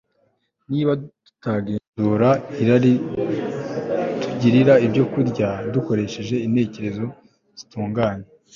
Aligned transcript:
niba 0.71 0.91
tutagenzura 1.25 2.29
irari 2.61 2.93
tugirira 4.21 4.73
ibyokurya 4.85 5.49
dukoresheje 5.73 6.35
intekerezo 6.47 7.03
zitunganye 7.59 8.25